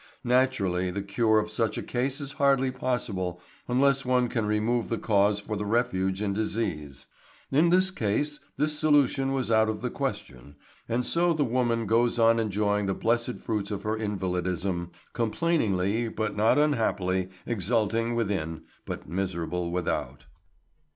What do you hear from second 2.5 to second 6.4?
possible unless one can remove the cause for the refuge in